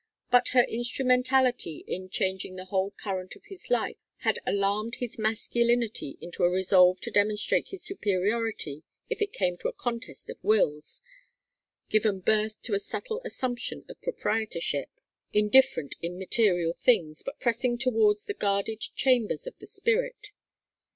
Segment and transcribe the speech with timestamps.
[0.31, 6.17] But her instrumentality in changing the whole current of his life had alarmed his masculinity
[6.19, 11.03] into a resolve to demonstrate his superiority if it came to a contest of wills;
[11.87, 14.89] given birth to a subtle assumption of proprietorship,
[15.33, 20.31] indifferent in material things, but pressing towards the guarded chambers of the spirit.